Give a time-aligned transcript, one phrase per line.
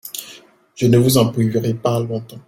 [0.75, 2.39] Je ne vous en priverai pas longtemps.